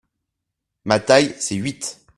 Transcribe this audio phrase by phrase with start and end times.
[0.85, 2.01] Ma taille c’est huit.